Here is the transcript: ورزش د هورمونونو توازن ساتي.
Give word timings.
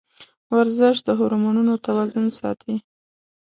ورزش 0.55 0.97
د 1.07 1.09
هورمونونو 1.19 1.73
توازن 1.85 2.25
ساتي. 2.39 2.75